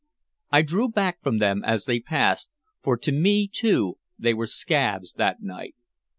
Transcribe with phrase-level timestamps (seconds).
[0.49, 2.49] I drew back from them as they passed,
[2.81, 5.75] for to me too they were "scabs" that night.